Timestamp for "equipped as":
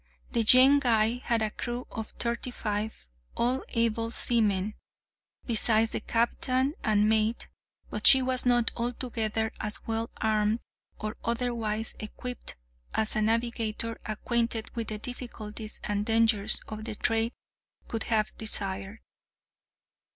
11.99-13.15